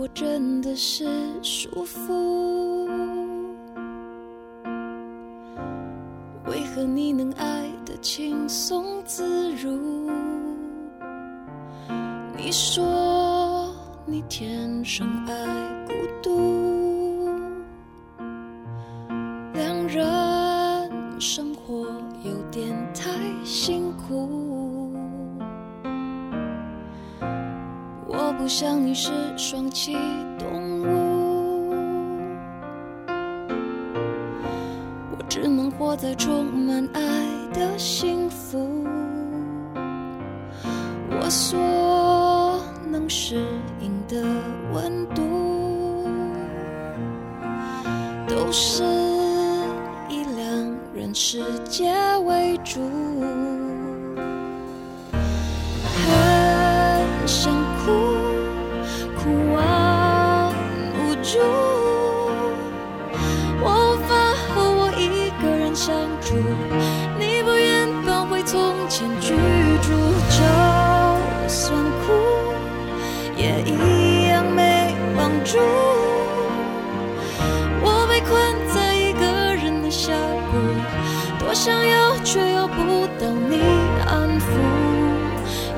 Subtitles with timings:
[0.00, 1.04] 情如果真的是
[1.42, 2.86] 舒服，
[6.46, 10.10] 为何你能爱得轻松自如？
[12.34, 13.74] 你说
[14.06, 15.34] 你天生爱
[15.86, 16.79] 孤独，
[29.02, 29.96] 是双栖
[30.38, 31.72] 动物，
[35.10, 37.00] 我只能活在充满爱
[37.54, 38.84] 的幸福。
[41.18, 41.58] 我所
[42.90, 43.42] 能适
[43.80, 44.22] 应的
[44.74, 46.04] 温度，
[48.28, 48.84] 都是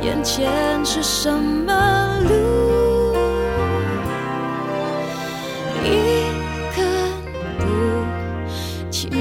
[0.02, 0.50] 眼前
[0.84, 3.14] 是什么路？
[5.84, 5.86] 一
[6.74, 6.84] 看
[7.58, 7.62] 不
[8.90, 9.16] 清楚。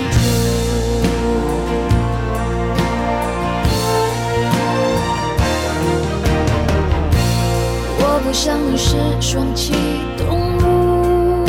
[7.99, 9.73] 我不像你是双栖
[10.17, 11.45] 动物，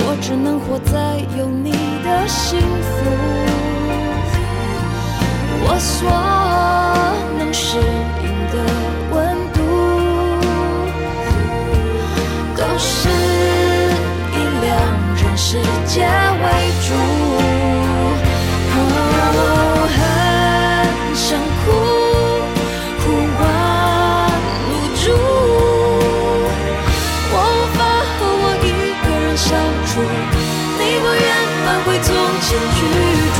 [0.00, 1.70] 我只能活在有你
[2.04, 3.45] 的幸福。
[5.68, 6.08] 我所
[7.38, 7.78] 能适
[8.22, 8.54] 应的
[9.12, 9.14] 温
[9.52, 9.58] 度，
[12.56, 13.10] 都是
[14.32, 14.64] 以两
[15.16, 16.44] 人世界为
[16.86, 16.88] 主。
[18.78, 18.78] 哦，
[19.92, 19.98] 很
[21.14, 21.26] 想
[21.60, 21.66] 哭，
[23.02, 23.04] 哭
[23.40, 23.42] 完
[24.70, 25.04] 无助，
[27.32, 27.78] 我无法
[28.16, 28.64] 和我一
[29.02, 29.44] 个人相
[29.86, 29.90] 处。
[30.78, 31.26] 你不愿
[31.66, 32.08] 搬回从
[32.40, 32.78] 前居
[33.36, 33.38] 住，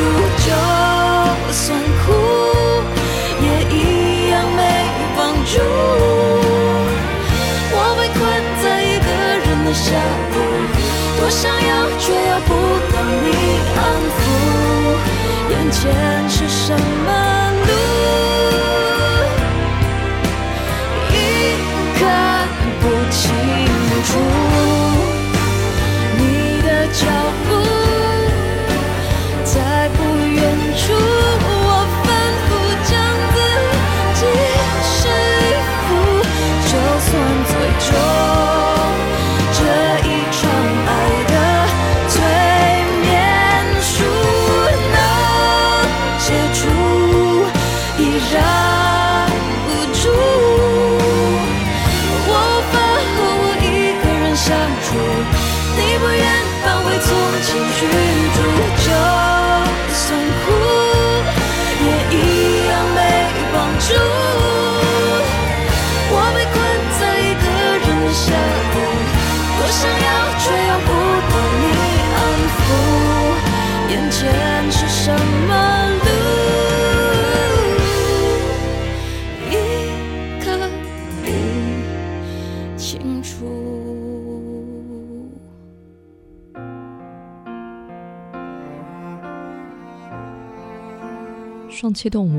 [91.97, 92.39] 期动物。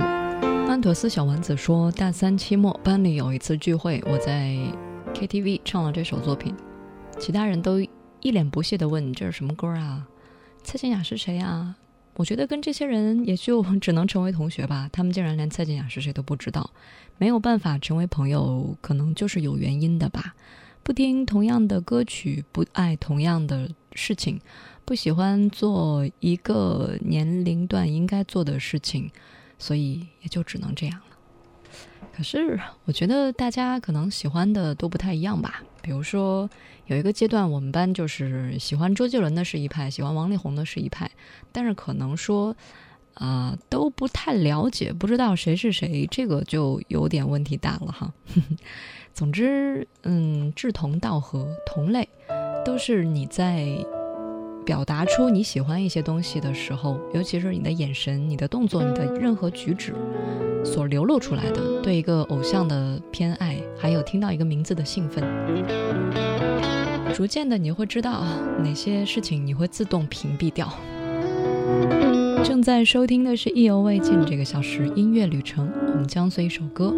[0.69, 4.55] 安妥斯小丸子说，大三期末班里有一次聚会，我在
[5.15, 6.55] KTV 唱了这首作品，
[7.17, 7.81] 其他人都
[8.21, 10.07] 一脸不屑地问：“这是什么歌啊？
[10.63, 11.75] 蔡健雅是谁啊？”
[12.17, 16.69] 我觉得跟这些人也就只能成为同学吧，他们竟然连蔡健雅是谁都不知道，
[17.17, 20.35] 没有办法成为朋友，可能就是有原因的吧。
[20.83, 24.39] 不听同样的歌曲，不爱同样的事情，
[24.85, 29.11] 不喜欢做一个年龄段应该做的事情，
[29.57, 31.05] 所以也就只能这样了。
[32.13, 35.63] 可是我觉得大家可能喜欢的都不太一样吧。
[35.81, 36.49] 比如说
[36.87, 41.09] 有一个阶段，我们班就是喜欢周杰伦的是一派，喜欢王力宏的是一派，
[41.51, 42.55] 但是可能说
[43.13, 48.13] 啊、都不太了解，不知道谁是谁，这个就有点问题大了哈。
[49.11, 52.07] 总之，嗯，志同道合，同类，
[52.63, 53.65] 都是你在
[54.67, 59.95] 表达出你喜欢一些东西的时候，尤其是你的眼神、你的动作、你的任何举止
[60.61, 65.23] 所流露出来的对一个偶像的偏爱，还有听到一个名字的兴奋。
[67.13, 68.25] 逐渐的，你会知道
[68.61, 70.69] 哪些事情你会自动屏蔽掉。
[72.43, 76.93] 正在收听的是意犹未尽这个小时音乐旅程，我们将随一首歌，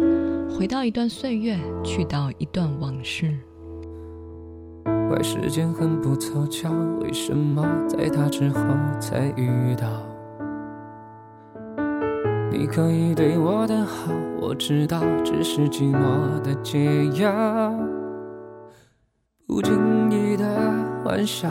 [0.58, 3.38] 回到一段岁月，去到一段往事。
[5.10, 6.70] 怪时间很不凑巧，
[7.02, 8.60] 为什么在他之后
[9.00, 9.88] 才遇到？
[12.48, 17.74] 你可以对我的好，我知道，只是寂寞的解药。
[19.48, 20.44] 不经意的
[21.04, 21.48] 玩笑，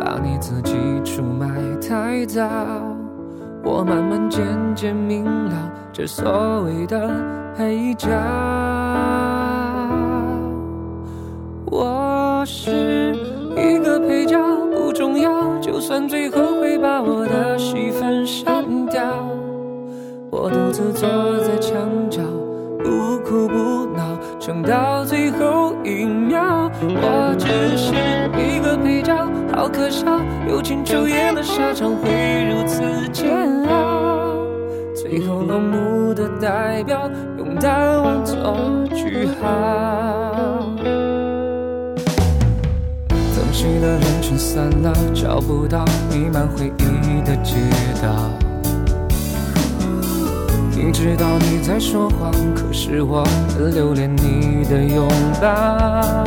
[0.00, 0.74] 把你自己
[1.04, 1.48] 出卖
[1.80, 2.42] 太早。
[3.62, 7.08] 我慢慢渐渐明了，这所谓的
[7.54, 8.08] 配角。
[11.74, 13.14] 我我是
[13.56, 14.36] 一个配角，
[14.74, 19.00] 不重要，就算最后会把我的戏份删掉。
[20.28, 21.08] 我独自坐
[21.38, 21.78] 在墙
[22.10, 22.20] 角，
[22.82, 26.68] 不哭不闹，撑到最后一秒。
[26.82, 27.46] 我只
[27.76, 27.94] 是
[28.36, 29.14] 一个配角，
[29.54, 30.04] 好可笑，
[30.48, 32.10] 友情出演的下场会
[32.50, 33.30] 如此煎
[33.68, 34.34] 熬。
[34.96, 38.36] 最后落幕的代表，用淡忘做
[38.96, 39.81] 句号。
[43.82, 47.54] 了人群散了，找不到弥漫回忆的街
[48.00, 48.30] 道。
[50.76, 55.08] 明知道你在说谎，可是我很留恋你的拥
[55.40, 56.24] 抱。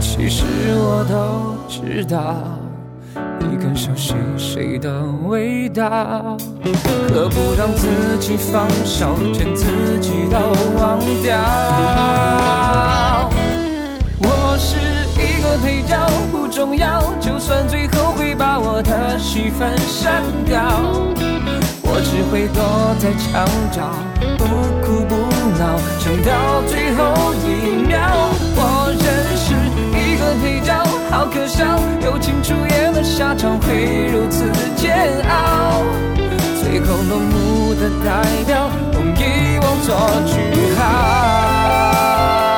[0.00, 0.44] 其实
[0.74, 2.34] 我都知道，
[3.38, 6.36] 你更熟悉谁的味道。
[7.12, 9.66] 何不让自己放手，连自
[10.00, 10.38] 己都
[10.80, 11.38] 忘掉？
[14.18, 14.76] 我是
[15.20, 15.96] 一个配角，
[16.54, 20.62] 重要，就算最后会把我的戏份删掉。
[21.82, 22.62] 我只会躲
[23.00, 23.90] 在墙角，
[24.38, 24.44] 不
[24.80, 25.16] 哭不
[25.58, 27.98] 闹，撑到最后一秒。
[28.54, 29.04] 我认
[29.36, 29.52] 识
[29.98, 30.78] 一个配角，
[31.10, 34.94] 好可笑，友情出演的下场会如此煎
[35.28, 35.82] 熬。
[36.62, 42.53] 最后落幕的代表，用遗忘做句号。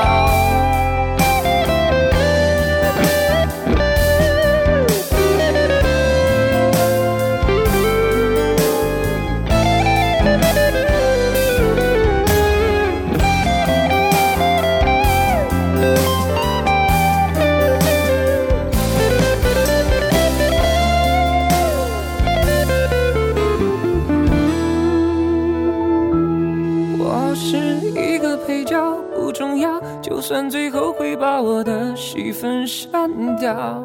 [30.29, 33.81] 算最后会把我的戏份删掉，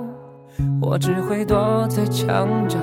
[0.82, 2.80] 我只会躲在墙角，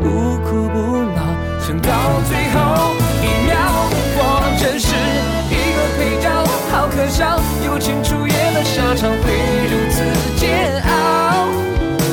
[0.00, 0.08] 不
[0.42, 0.80] 哭不
[1.14, 1.22] 闹，
[1.60, 1.92] 撑到
[2.26, 3.54] 最后一秒。
[4.18, 4.20] 我
[4.58, 4.92] 真是
[5.54, 6.28] 一个配角，
[6.72, 9.22] 好可笑，友情出演的下场会
[9.70, 10.02] 如此
[10.34, 11.46] 煎熬。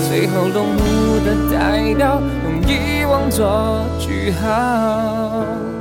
[0.07, 0.77] 最后落幕
[1.25, 5.72] 的代表，用遗忘做句号。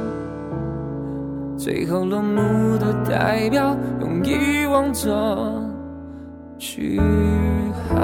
[1.63, 5.63] 最后落幕的代表，用遗忘做
[6.59, 6.99] 句
[7.89, 7.95] 号。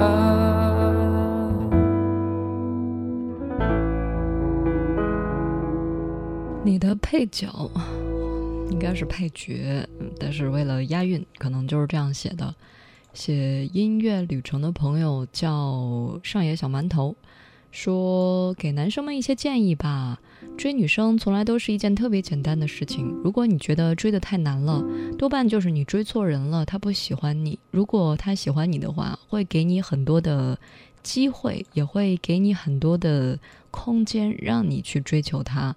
[6.63, 7.49] 你的配角
[8.71, 9.85] 应该是配角，
[10.17, 12.55] 但是为了押韵，可能就是这样写的。
[13.11, 17.13] 写音乐旅程的朋友叫上野小馒头，
[17.71, 20.17] 说给男生们一些建议吧。
[20.59, 23.07] 追女生从来都是一件特别简单的事情。
[23.23, 24.83] 如果你觉得追的太难了，
[25.17, 27.57] 多半就是你追错人了，他不喜欢你。
[27.71, 30.59] 如果他喜欢你的话，会给你很多的
[31.01, 33.39] 机会，也会给你很多的
[33.71, 35.73] 空间，让你去追求他。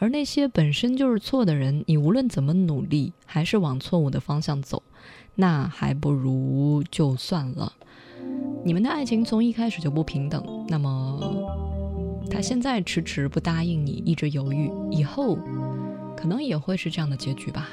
[0.00, 4.82] 而那些本身就是错的人，你无论怎么努力，还是往错误的方向走，
[5.36, 7.72] 那还不如就算了。
[8.64, 11.73] 你们的爱情从一开始就不平等，那么。
[12.30, 15.38] 他现在迟迟不答应你，一直犹豫，以后
[16.16, 17.68] 可能也会是这样的结局吧。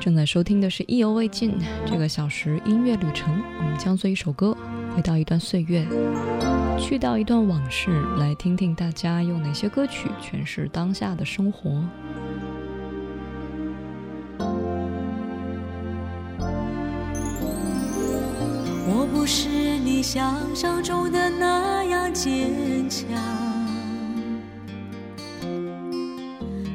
[0.00, 4.56] 正在收听的是意犹未尽这个小时音乐旅程，我们将做一首歌
[4.94, 5.86] 回到一段岁月，
[6.78, 11.84] 去到一段往事，来听听大家用哪些歌曲诠释当下的生活。
[18.90, 19.67] 我不是
[19.98, 23.08] 你想象中的那样坚强，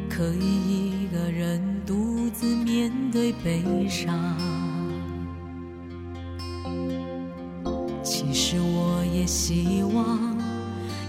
[0.09, 4.13] 可以一个人独自面对悲伤。
[8.03, 10.37] 其实我也希望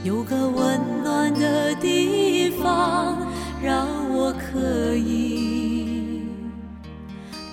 [0.05, 3.19] 有个温暖的地方。
[3.61, 6.23] 让我可以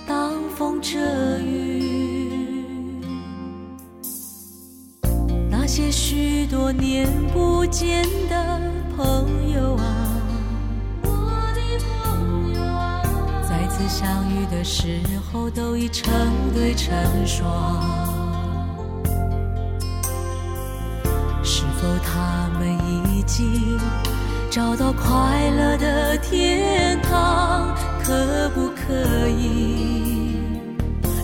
[0.06, 1.00] 挡风遮
[1.40, 1.41] 雨。
[6.52, 8.60] 多年不见的
[8.98, 10.22] 朋友啊，
[11.02, 11.08] 我
[11.56, 11.62] 的
[12.04, 13.02] 朋友啊，
[13.48, 15.00] 再次相遇的时
[15.32, 16.14] 候都已成
[16.54, 16.94] 对成
[17.26, 17.82] 双。
[21.42, 23.80] 是否他们已经
[24.50, 27.74] 找到快乐的天堂？
[28.04, 30.36] 可不可以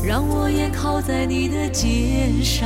[0.01, 2.65] 让我也靠在你的肩上？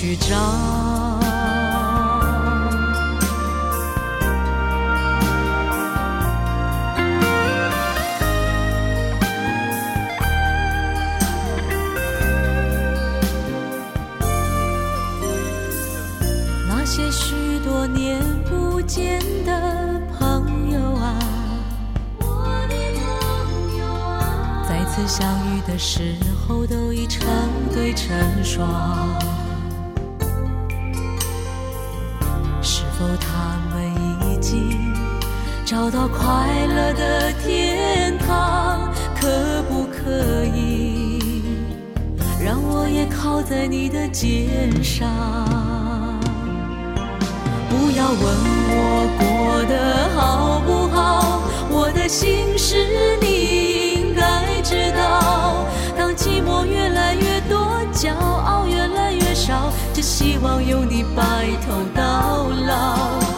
[0.00, 0.36] 去找？
[16.68, 21.18] 那些许多年不见的朋友啊，
[22.20, 22.24] 我
[22.68, 26.14] 的朋友啊，再次相遇的时
[26.46, 27.26] 候都已成
[27.74, 29.27] 对成双。
[35.70, 36.24] 找到快
[36.66, 38.90] 乐的天堂？
[39.20, 41.42] 可不可以
[42.42, 45.06] 让我也靠在你的肩上？
[47.68, 48.18] 不要问
[48.70, 52.86] 我过得好不好，我的心事
[53.20, 55.66] 你应该知道。
[55.98, 61.22] 当寂寞越来越多，骄傲越来越少，只希望有你白
[61.66, 63.37] 头到老。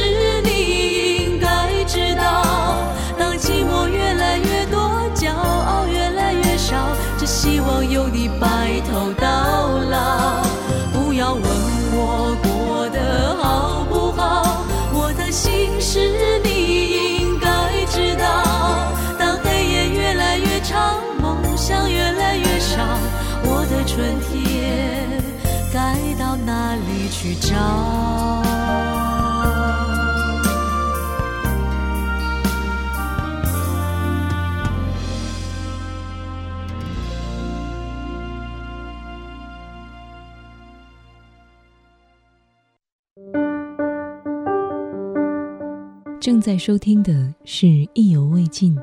[46.41, 48.75] 正在收听的是《意犹未尽》。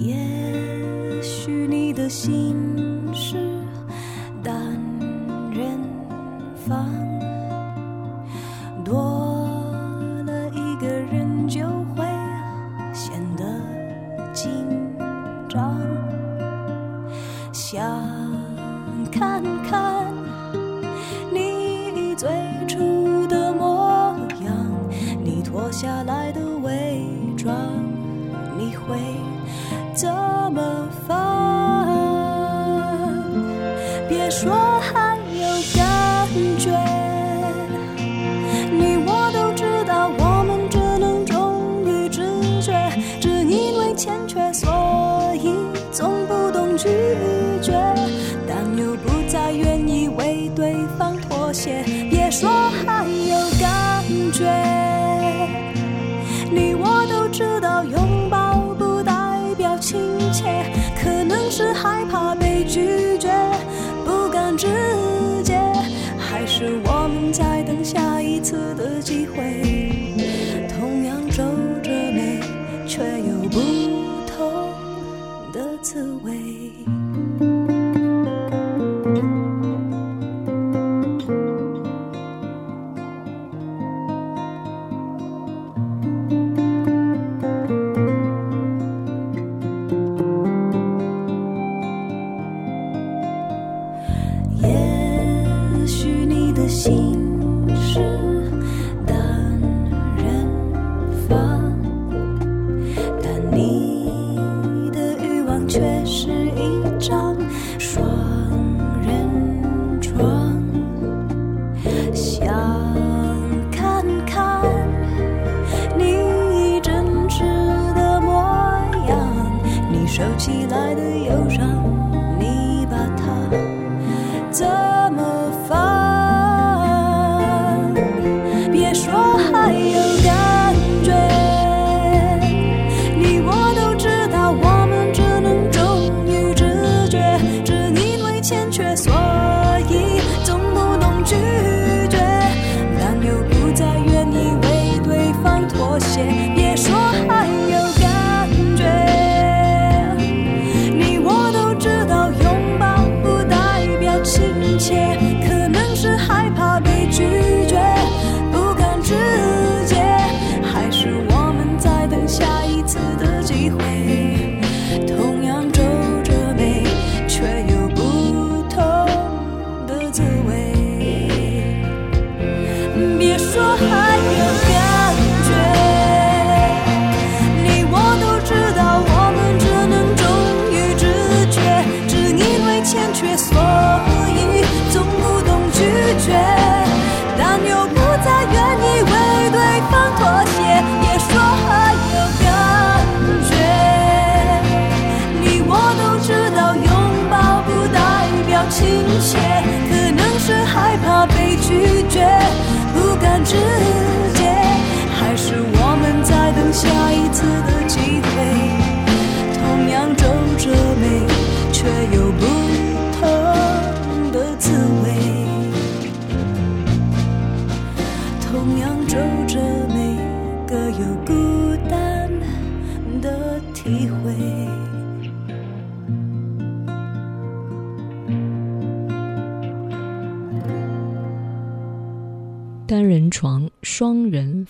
[0.00, 0.16] 也
[1.22, 2.56] 许你的心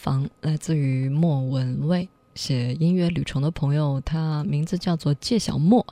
[0.00, 2.08] 房，来自于莫文蔚。
[2.34, 5.86] 写音乐旅程的朋友，他名字叫做介小莫。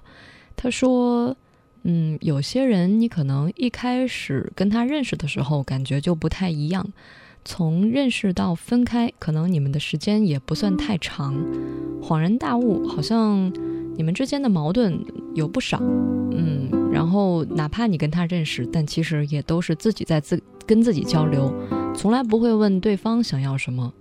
[0.56, 1.36] 他说
[1.84, 6.90] ：“嗯，有些人你可能一开始跟他认识的时候，感觉就不太一样。
[7.44, 11.36] 从认识到分开，可能你们的时间也不算太长。
[12.00, 13.52] 恍然大悟，好像
[13.98, 15.78] 你们之间的矛盾有不少。
[15.82, 21.52] 嗯，然后哪怕你跟他认识，但其实也都是自己在自跟自己交流。”
[21.94, 23.92] 从来不会问对方想要什么，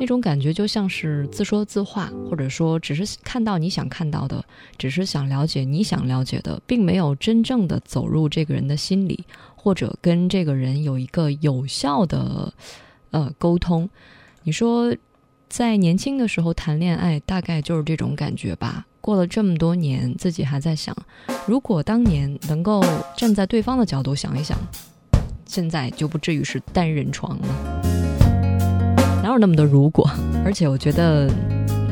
[0.00, 4.44] 那种感觉就像是自说自话，或者说只是看到你想看到的，
[4.76, 12.52] 只是想了解你想了解的，并没有真正的走入这个人的心里，或者跟这个人有一个有效的
[13.12, 13.88] 呃沟通。
[14.42, 14.94] 你说
[15.48, 18.84] 在年轻的时候谈恋爱，大概就是这种感觉吧。
[19.06, 20.92] 过了这么多年，自己还在想，
[21.46, 22.84] 如果当年能够
[23.16, 24.58] 站在对方的角度想一想。
[25.46, 27.46] 现在就不至于是单人床了，
[29.22, 30.10] 哪有那么多如果？
[30.44, 31.30] 而且我觉得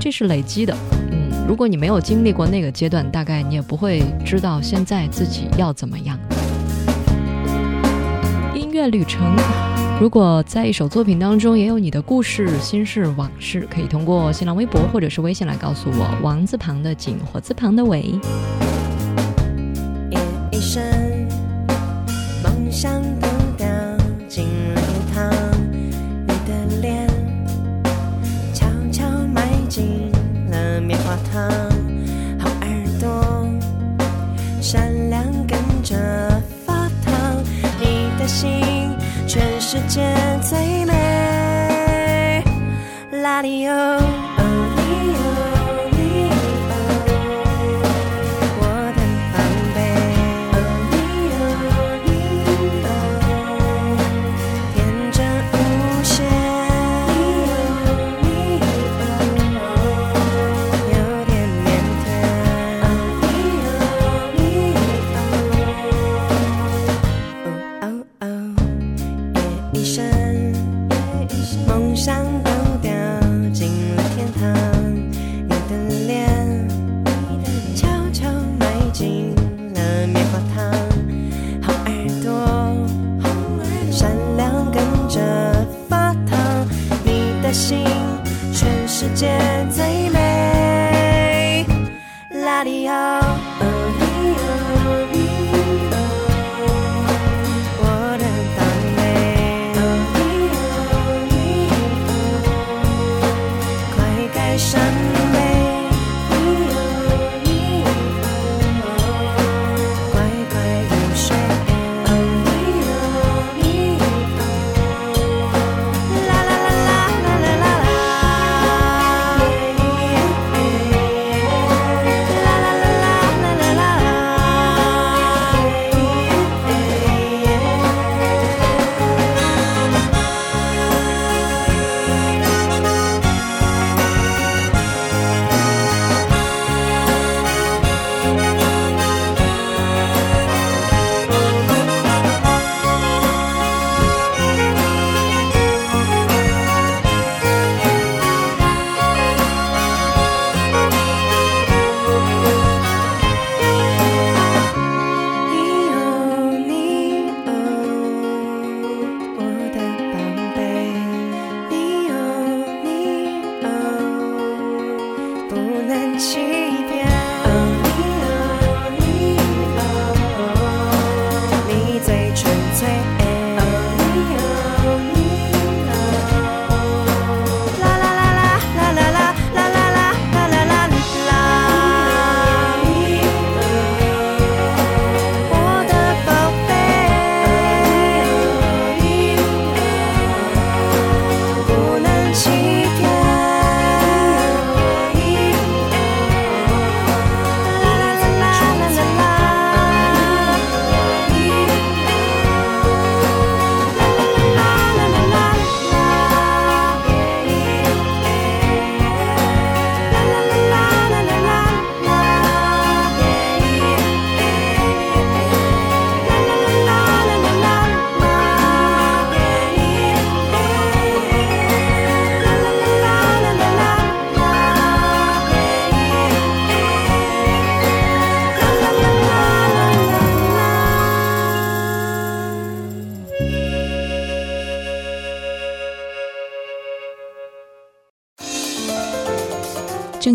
[0.01, 0.77] 这是累积的，
[1.13, 6.19] 嗯，如果你没有经历过那个阶段，大概你也不会知道现在自己要怎么样。
[8.57, 9.37] 音乐旅程，
[10.01, 16.19] 如果在一首作品当中也有你的故事、心事、往事，可以通过新浪微博或者是微信来告诉我。
[16.21, 18.13] 王字旁的景，火字旁的伟。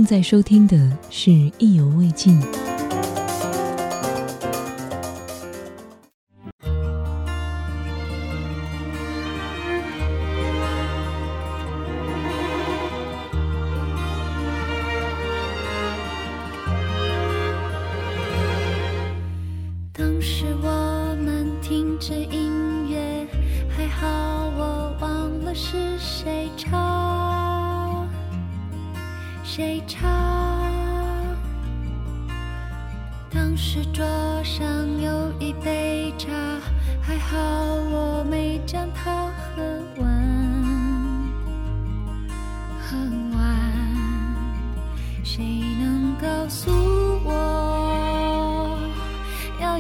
[0.10, 0.76] 在收听的
[1.12, 2.42] 是《意犹未尽》。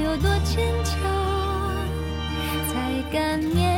[0.09, 0.95] 有多坚强，
[2.67, 3.68] 才敢念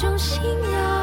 [0.00, 0.99] 种信仰。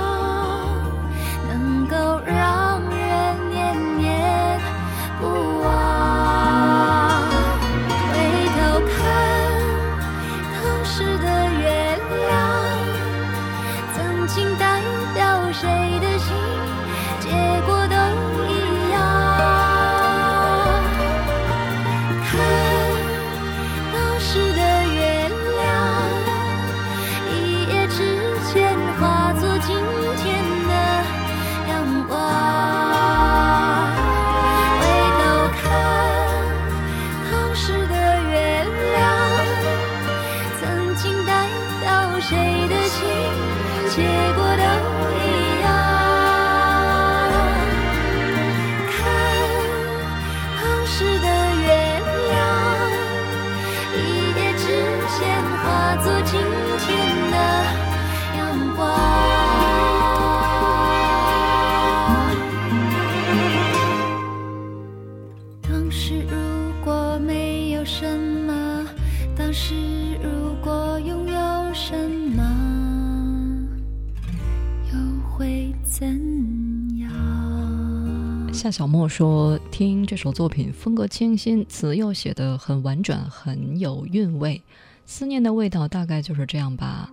[78.67, 84.61] 夏小莫说：“听这首作品，风格清新，词又写得很婉转，很有韵味。
[85.05, 87.09] 思念的味道大概就是这样吧，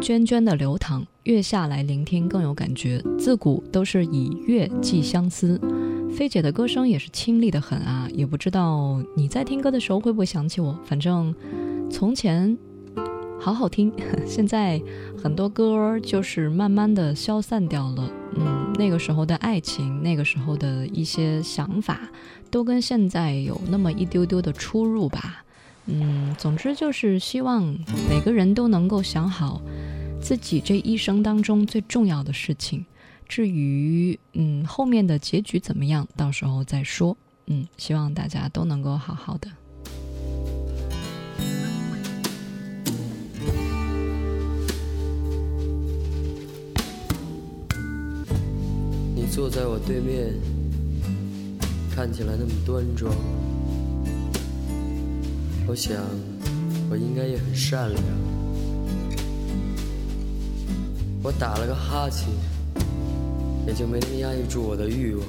[0.00, 3.00] 涓涓的流淌，月下来聆听更有感觉。
[3.16, 5.60] 自古都是以月寄相思。
[6.12, 10.76] 菲姐的歌声也是清丽的很啊，也不知道你在听歌的时候会不会想起我。
[10.84, 11.32] 反正
[11.88, 12.58] 从前
[13.42, 13.92] 好好听，
[14.24, 14.80] 现在
[15.20, 18.08] 很多歌就是慢慢的消散掉了。
[18.36, 22.08] 嗯，那个时候的爱情，那个时候的一些想法，
[22.52, 25.44] 都跟现在有那么一丢丢的出入吧。
[25.86, 27.64] 嗯，总之就是希望
[28.08, 29.60] 每个人都能够想好
[30.20, 32.86] 自己这一生当中最重要的事情。
[33.28, 37.16] 至于嗯后面的结局怎么样，到时候再说。
[37.48, 39.48] 嗯，希望大家都能够好好的。
[49.22, 50.34] 你坐在我对面，
[51.94, 53.14] 看起来那么端庄。
[55.64, 55.96] 我想，
[56.90, 58.02] 我应该也很善良。
[61.22, 62.28] 我打了个哈欠，
[63.64, 65.24] 也就没能压抑住我的欲望。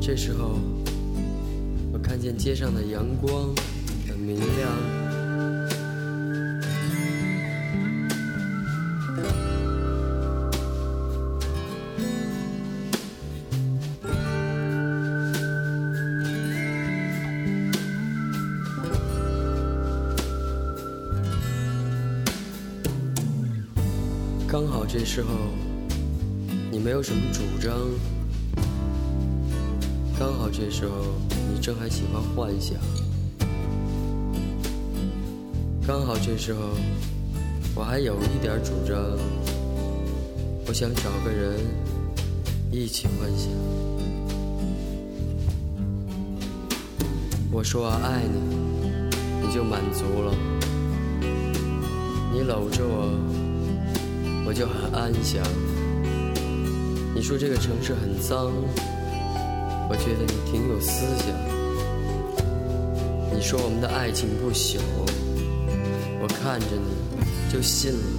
[0.00, 0.60] 这时候，
[1.92, 3.52] 我看见街上的阳光
[4.06, 4.95] 很明亮。
[25.16, 25.30] 时候
[26.70, 27.74] 你没有什么主张，
[30.18, 31.06] 刚好这时候
[31.54, 32.76] 你正还喜欢幻想，
[35.86, 36.60] 刚好这时候
[37.74, 38.94] 我还有一点主张，
[40.66, 41.60] 我想找个人
[42.70, 43.50] 一起幻想。
[47.50, 50.34] 我说我爱你，你就满足了，
[52.34, 53.35] 你搂着我。
[54.46, 55.42] 我就很安详。
[57.14, 58.52] 你说这个城市很脏，
[59.88, 61.26] 我觉得你挺有思想。
[63.34, 64.78] 你说我们的爱情不朽，
[66.20, 68.15] 我看着你就信了。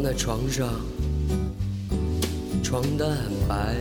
[0.00, 0.66] 躺在床上，
[2.62, 3.76] 床单很白。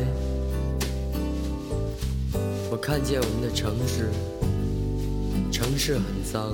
[2.70, 4.10] 我看见我们的城市，
[5.50, 6.54] 城市很脏。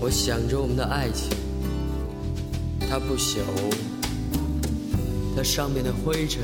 [0.00, 1.28] 我想着我们的爱情，
[2.88, 3.42] 它不朽，
[5.36, 6.40] 它上面的灰尘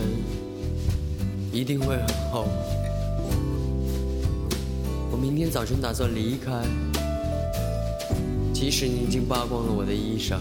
[1.55, 2.47] 一定会很厚。
[5.11, 6.53] 我明天早晨打算离开。
[8.61, 10.37] 即使你已经扒光了我的衣裳，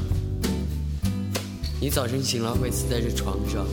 [1.80, 3.66] 你早晨醒来会死在这床上。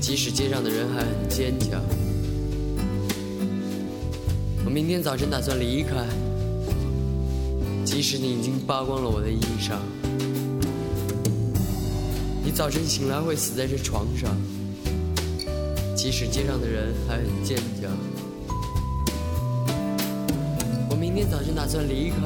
[0.00, 1.82] 即使街上的人还很坚强，
[4.64, 6.06] 我明天早晨打算离开。
[7.84, 9.74] 即使你已经扒光了我的衣裳，
[12.44, 14.30] 你早晨醒来会死在这床上。
[15.96, 17.90] 即使街上的人还很坚强，
[20.88, 22.16] 我明天早晨打算离开。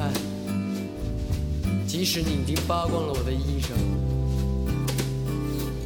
[1.97, 3.69] 即使你已经扒光了我的衣裳，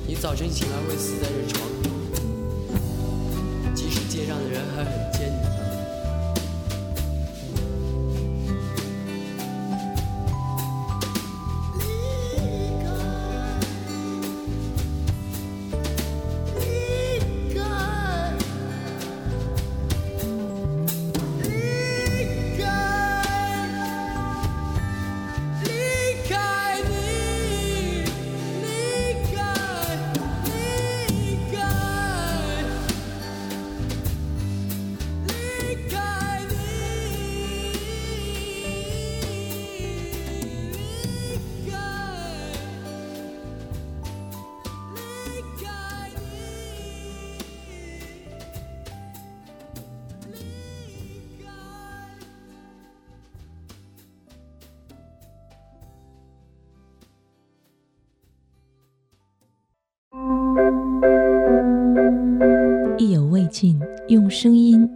[0.07, 3.75] 你早晨醒来会死在这床上。
[3.75, 4.91] 即使街上的人还很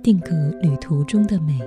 [0.04, 1.58] 定格旅途中的美。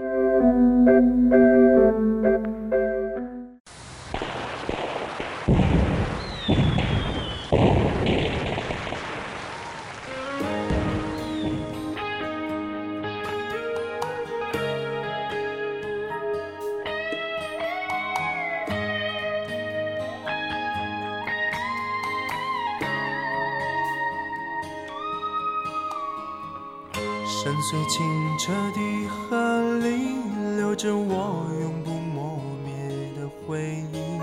[28.47, 30.21] 清澈的河里，
[30.57, 34.21] 留着我永不磨灭的回忆。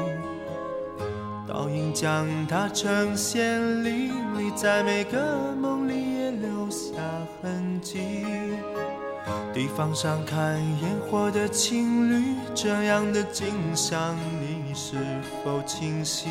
[1.46, 6.94] 倒影将它呈现历历在每个梦里，也留下
[7.42, 8.16] 痕迹。
[9.54, 14.96] 地方上看烟火的情侣，这样的景象，你是
[15.44, 16.30] 否清晰？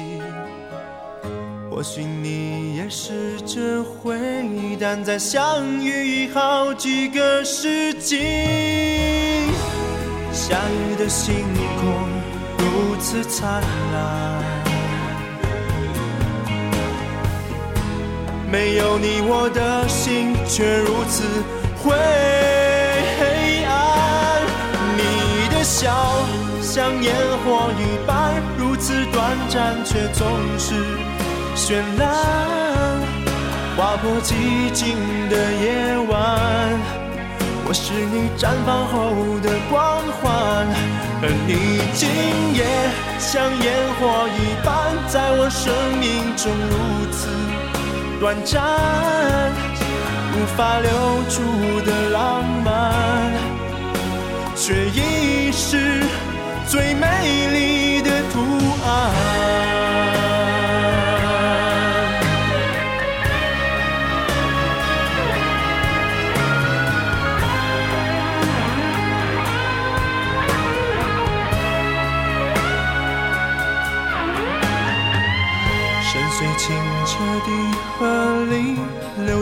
[1.74, 8.18] 或许你也试着回忆，但在相遇好几个世纪。
[10.30, 11.34] 下雨的星
[11.80, 11.90] 空
[12.58, 14.44] 如此灿烂，
[18.50, 21.24] 没有你，我的心却如此
[21.82, 21.96] 灰
[23.64, 24.42] 暗。
[24.94, 25.90] 你的笑
[26.60, 30.74] 像烟火一般，如此短暂，却总是
[31.72, 33.00] 绚烂，
[33.78, 34.94] 划破寂静
[35.30, 36.78] 的夜晚。
[37.64, 40.68] 我是你绽放后的光环，
[41.22, 42.10] 而你今
[42.52, 42.60] 夜
[43.18, 46.76] 像烟火一般，在我生命中如
[47.10, 47.30] 此
[48.20, 48.60] 短暂，
[50.34, 50.92] 无法留
[51.30, 51.40] 住
[51.86, 53.32] 的浪漫，
[54.54, 56.02] 却已是
[56.68, 57.06] 最美
[57.50, 58.40] 丽的图
[58.84, 59.61] 案。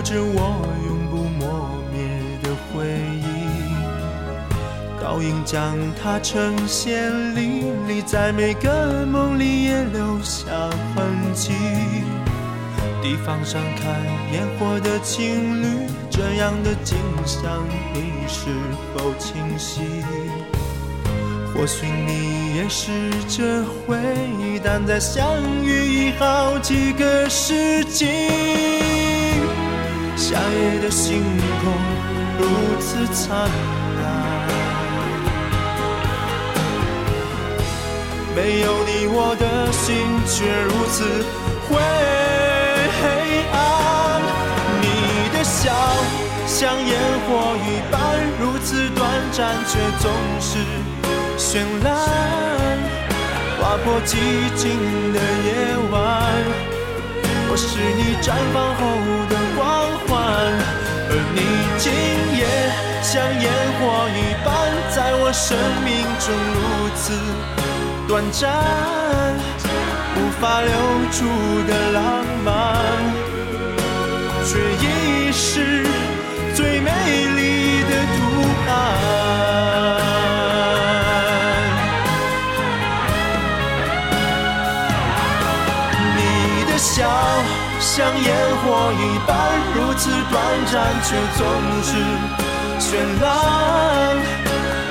[0.02, 1.98] 着我永不磨灭
[2.42, 2.86] 的回
[3.20, 3.28] 忆。
[5.02, 10.46] 倒影将它呈现历历在每个梦里，也留下
[10.94, 11.52] 痕迹。
[13.02, 13.90] 地方上看
[14.32, 18.50] 烟火的情侣，这样的景象，你是
[18.94, 19.80] 否清晰？
[21.54, 23.98] 或许你也是这回
[24.38, 25.26] 忆，但在相
[25.64, 28.89] 遇已好几个世纪。
[30.30, 31.24] 夏夜的星
[31.60, 31.72] 空
[32.38, 32.46] 如
[32.78, 34.06] 此灿烂，
[38.36, 39.82] 没有你，我的心
[40.28, 41.02] 却如此
[41.66, 41.74] 灰
[43.50, 43.58] 暗。
[44.80, 44.84] 你
[45.36, 45.74] 的笑
[46.46, 46.94] 像烟
[47.26, 47.28] 火
[47.66, 47.98] 一般，
[48.40, 50.62] 如此短暂，却总是。
[51.36, 51.90] 绚烂，
[53.58, 54.14] 划破寂
[54.54, 54.78] 静
[55.12, 55.50] 的夜
[55.90, 55.98] 晚。
[57.52, 57.66] 我是
[57.98, 58.80] 你绽放后
[59.28, 60.12] 的光欢，
[61.08, 61.40] 而你
[61.78, 61.86] 今
[62.38, 62.42] 夜
[63.02, 63.44] 像烟
[63.78, 63.80] 火
[64.14, 64.48] 一般，
[64.94, 65.88] 在我生命
[66.18, 66.58] 中如
[66.94, 67.02] 此
[68.08, 68.40] 短暂，
[70.16, 70.70] 无法留
[71.10, 71.18] 住
[71.66, 71.98] 的浪
[72.44, 72.48] 漫，
[88.80, 89.36] 烟火一般，
[89.74, 91.44] 如此短暂，却总
[91.82, 91.90] 是
[92.80, 92.88] 绚
[93.20, 93.28] 烂，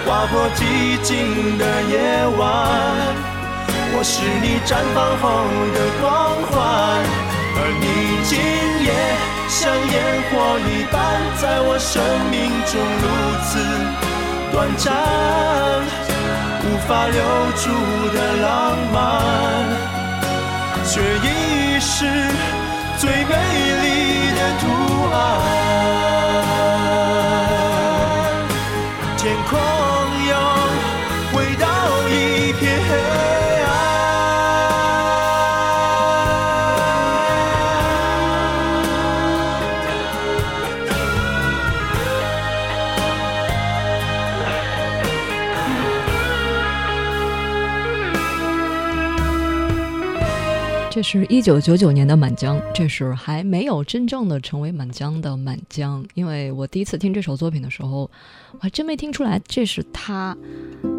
[0.05, 0.57] 划破寂
[1.01, 1.97] 静的夜
[2.37, 2.39] 晚。
[3.91, 5.25] 我是你绽放后
[5.73, 6.05] 的光
[6.51, 6.53] 环，
[7.57, 7.83] 而你
[8.25, 8.37] 今
[8.85, 8.87] 夜
[9.49, 9.97] 像烟
[10.29, 10.33] 火
[10.69, 10.95] 一般，
[11.41, 12.37] 在我生命
[12.69, 13.05] 中如
[13.47, 13.51] 此
[14.53, 14.93] 短暂，
[16.63, 17.17] 无法留
[17.57, 17.63] 住
[18.13, 18.47] 的浪
[18.93, 18.97] 漫。
[20.85, 22.05] 却已是
[22.99, 23.33] 最美
[23.81, 24.67] 丽的图
[25.13, 26.18] 案。
[50.99, 56.03] 这是一九九九年的《满江》，这是还没有真正的成为满江的《满江》。
[56.13, 58.01] 因为我第一次听这首作品的时候，
[58.51, 60.35] 我还真没听出来这是他。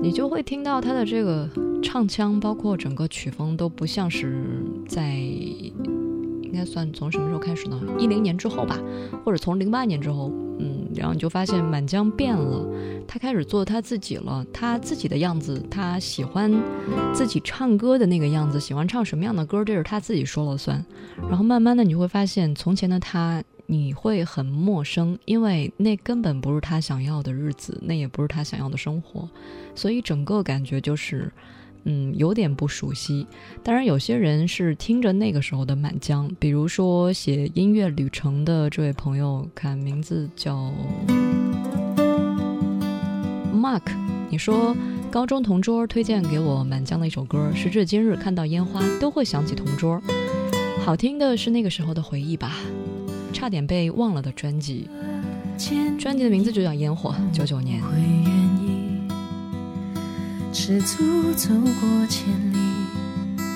[0.03, 1.47] 你就会听到他的这个
[1.83, 4.43] 唱腔，包括整个曲风都不像是
[4.89, 7.79] 在应该算从什么时候开始呢？
[7.99, 8.81] 一零年之后吧，
[9.23, 12.67] 或者从零八年之后，嗯，然后你就发现满江变了，
[13.07, 16.53] 他开始做他自己了，他自己的样子，他喜欢
[17.15, 20.85] 自己唱歌的那个样子，喜欢唱什么样的歌，这是他自己说了算。
[21.29, 29.29] 然后慢慢的你会发现，从前的他你会很陌生，因为那根本不是他想要的日子，那也不是他想要的生活，
[29.75, 31.33] 所以整个感觉就是。
[31.85, 33.27] 嗯，有点不熟悉。
[33.63, 40.73] 当然，有些人是听着那个时候的满江，比如说写音乐旅程的这位朋友，看名字叫
[43.55, 43.83] Mark。
[44.29, 44.77] 你说
[45.11, 50.01] 高中同桌推荐给我满江的一首歌，时至今日看到烟花都会想起同桌。
[50.85, 52.57] 好听的是那个时候的回忆吧，
[53.33, 54.89] 差点被忘了的专辑，
[55.99, 57.83] 专辑的名字就叫《烟火》，九九年。
[57.83, 58.03] 会愿
[58.63, 58.80] 意
[60.53, 62.59] 赤足走过千里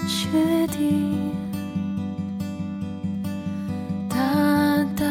[0.07, 0.28] 雪
[0.68, 1.18] 地，
[4.09, 4.16] 大
[4.95, 5.07] 胆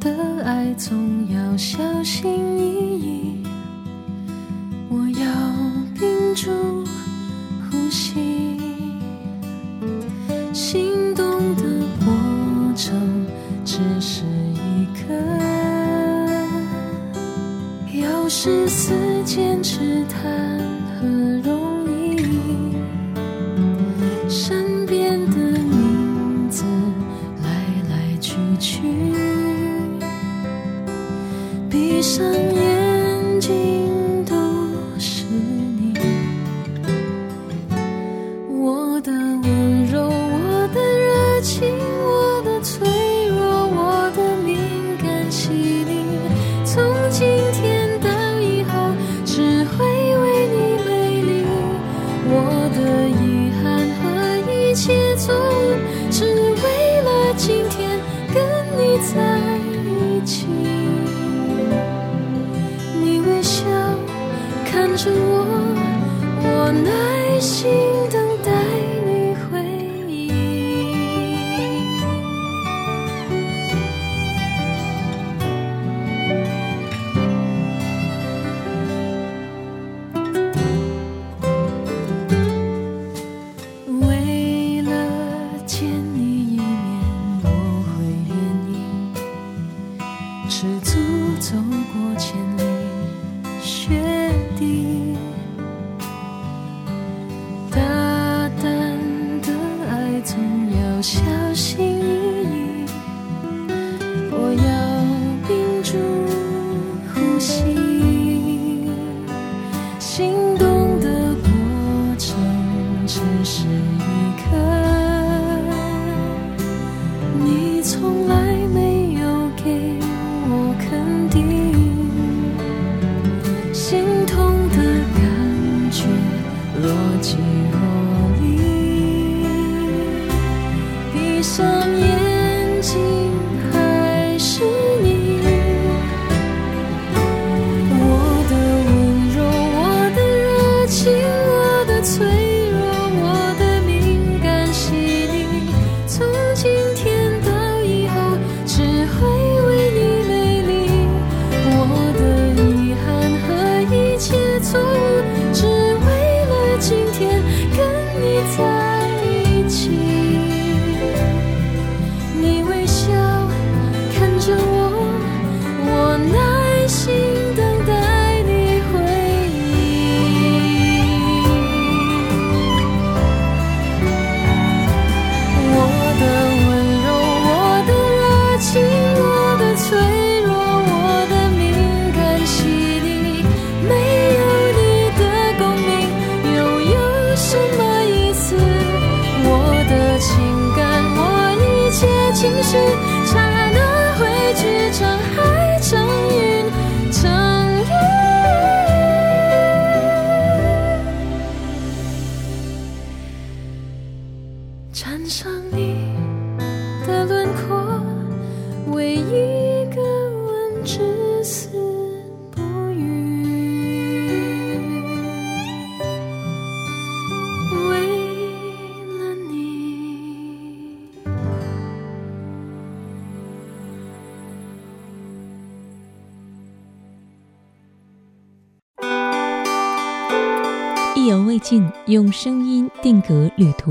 [0.00, 3.46] 的爱总要小心翼翼。
[4.88, 5.24] 我要
[5.94, 6.50] 屏住
[7.70, 8.58] 呼吸，
[10.52, 11.62] 心动的
[12.04, 12.12] 过
[12.74, 13.26] 程
[13.66, 15.12] 只是一刻，
[18.00, 18.94] 要十四
[19.24, 20.18] 坚持它。
[21.04, 22.16] 么容易
[24.28, 26.64] 身边的名字
[27.42, 27.48] 来
[27.90, 28.80] 来去去
[31.68, 32.24] 闭上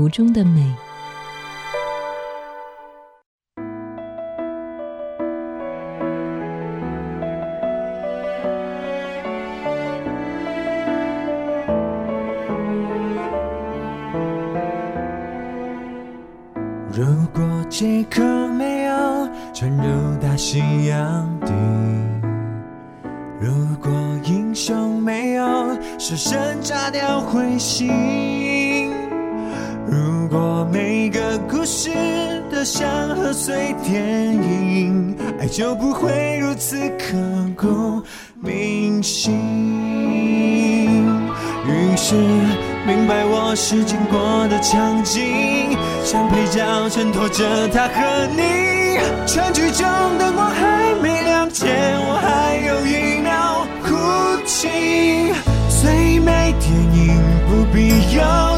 [0.02, 0.60] 途中的美，
[16.90, 21.52] 如果杰克没有沉入大西洋底，
[23.40, 23.92] 如果
[24.24, 25.44] 英雄没有
[25.96, 28.21] 舍身炸掉彗星。
[32.64, 34.00] 像贺岁电
[34.34, 37.16] 影爱就不会如此刻
[37.56, 38.00] 骨
[38.40, 39.32] 铭心
[41.66, 42.14] 于是
[42.86, 49.84] 明白我是经过的场景像配角衬托着他和你全剧中
[50.18, 55.32] 灯光还没亮前我还有一秒哭泣。
[55.82, 58.51] 最美电影不必有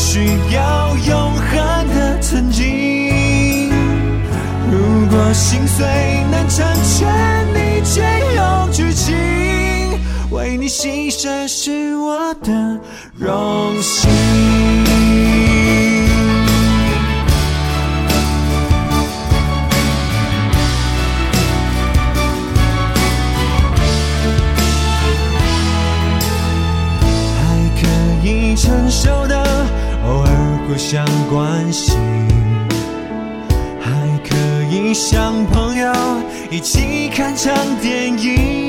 [0.00, 0.24] 需
[0.54, 3.70] 要永恒的曾经。
[4.72, 5.86] 如果心碎
[6.30, 8.00] 能成全你却
[8.34, 9.14] 有剧情
[10.30, 12.80] 为你牺牲是我的
[13.18, 14.19] 荣幸。
[30.92, 31.96] 想关心，
[33.80, 33.92] 还
[34.28, 34.34] 可
[34.74, 35.92] 以像朋友
[36.50, 38.59] 一起看场电影。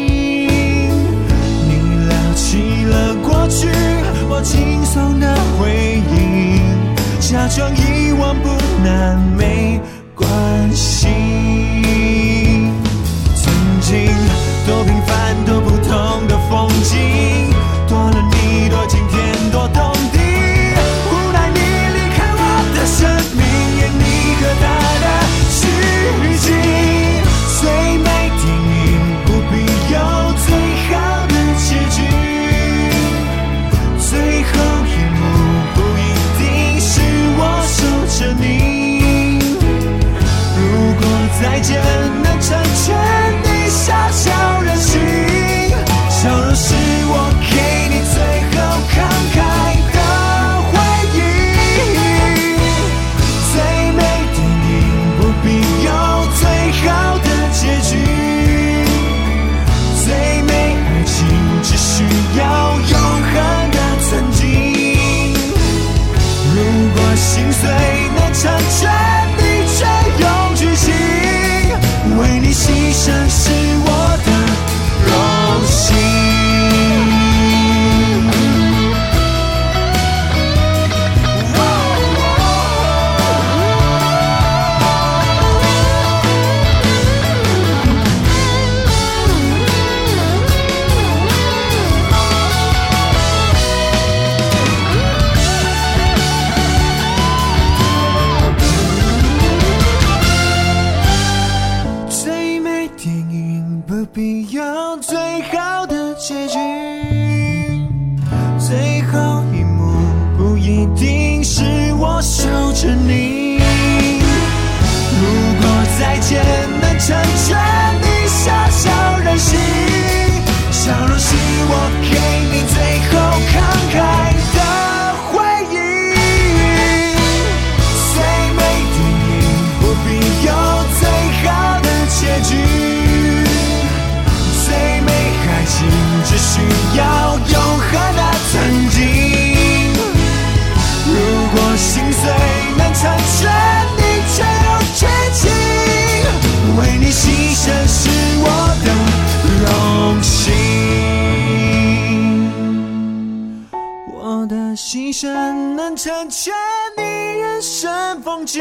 [156.03, 156.51] 成全
[156.97, 157.03] 你
[157.39, 158.59] 人生风景，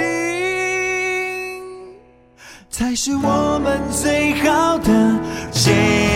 [2.68, 5.18] 才是我们最好的
[5.50, 6.09] 结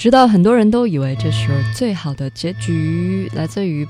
[0.00, 3.86] 知道很多人都以为这是最好的结局来自于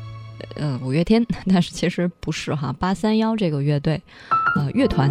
[0.57, 2.75] 呃五月天，但是其实不是哈。
[2.81, 4.03] 八三幺这个乐队，
[4.57, 5.09] 呃乐团，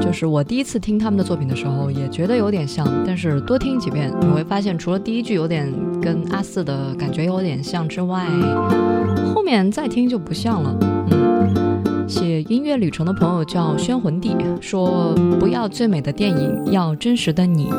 [0.00, 5.68] 就是我第一次听他们的作品的时候，也觉得有点像，但是多听几遍，你会发现除了第一句有点
[6.00, 8.24] 跟阿四的感觉有点像之外，
[9.34, 10.99] 后面再听就不像了。
[12.10, 17.72] 写音乐旅程的朋友叫宣魂帝，说不要最美的电影，要真实的你。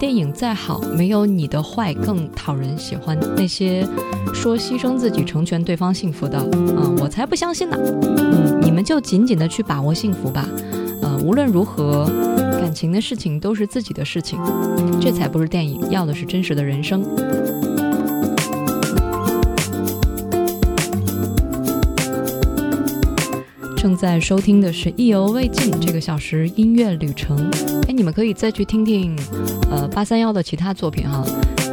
[0.00, 3.16] 电影再好，没有你的坏更讨人喜欢。
[3.36, 3.86] 那些
[4.34, 7.78] 说牺牲自己成全对方幸福的，啊、我才不相信呢。
[8.02, 10.44] 嗯，你们就紧紧的去把握幸福吧。
[11.02, 12.10] 呃，无论如何，
[12.60, 14.36] 感情的事情都是自己的事情，
[15.00, 17.04] 这才不是电影，要的是真实的人生。
[23.86, 27.48] 正在收听的是《意犹未尽》这个小时音乐旅程。
[27.86, 29.16] 哎，你们可以再去听听，
[29.70, 31.24] 呃，八三幺的其他作品哈，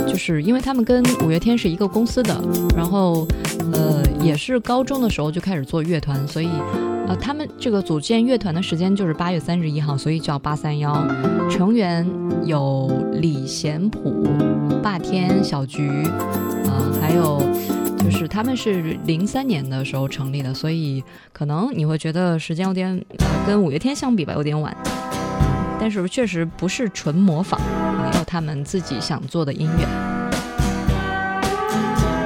[0.08, 2.40] 就是因为他们跟五月天是一个公司的，
[2.78, 3.28] 然后
[3.72, 6.48] 呃也是高中的时候就开始做乐团，所以
[7.08, 11.08] 呃他们这个组建乐团的时间就是八月三十一号，所以叫八三幺。
[11.50, 12.08] 成员
[12.46, 14.24] 有李贤普、
[14.84, 15.90] 霸天、小菊，
[16.68, 17.42] 啊、还有。
[18.04, 22.90] 就是他们是零三年的时候成立的，所以可能你会觉得时间有点
[23.20, 24.76] 呃跟五月天相比吧，有点晚。
[25.80, 29.88] 但是确实不是纯模仿，啊有他们自己想做的音乐。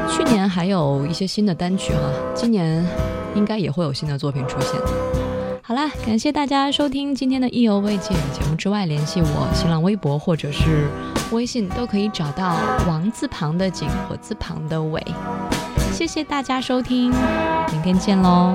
[0.09, 2.85] 去年还有一些新的单曲哈，今年
[3.35, 4.71] 应该也会有新的作品出现。
[5.61, 10.87] 好啦，感谢大家收听今天的意犹未尽节目之外，联系我新浪微博或者是
[11.31, 12.55] 微信都可以找到
[12.87, 15.03] 王字旁的景，火字旁的伟。
[15.97, 17.09] 谢谢大家收听，
[17.71, 18.53] 明天见喽。